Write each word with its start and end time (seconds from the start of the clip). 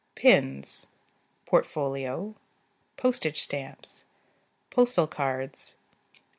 Pins. 0.15 0.87
Portfolio. 1.45 2.33
Postage 2.97 3.39
stamps. 3.39 4.03
Postal 4.71 5.05
cards. 5.05 5.75